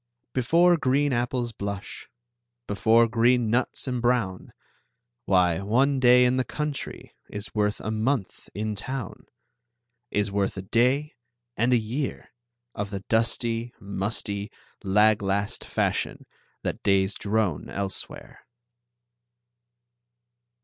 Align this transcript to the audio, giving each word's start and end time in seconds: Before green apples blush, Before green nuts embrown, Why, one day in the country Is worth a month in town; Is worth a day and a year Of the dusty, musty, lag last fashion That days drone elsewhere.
Before 0.33 0.77
green 0.77 1.13
apples 1.13 1.51
blush, 1.51 2.09
Before 2.65 3.07
green 3.07 3.51
nuts 3.51 3.87
embrown, 3.87 4.51
Why, 5.25 5.59
one 5.59 5.99
day 5.99 6.25
in 6.25 6.37
the 6.37 6.43
country 6.43 7.13
Is 7.29 7.53
worth 7.53 7.79
a 7.79 7.91
month 7.91 8.49
in 8.55 8.73
town; 8.73 9.27
Is 10.09 10.31
worth 10.31 10.57
a 10.57 10.63
day 10.63 11.13
and 11.55 11.71
a 11.71 11.77
year 11.77 12.29
Of 12.73 12.89
the 12.89 13.01
dusty, 13.01 13.75
musty, 13.79 14.51
lag 14.83 15.21
last 15.21 15.65
fashion 15.65 16.25
That 16.63 16.81
days 16.81 17.13
drone 17.13 17.69
elsewhere. 17.69 18.47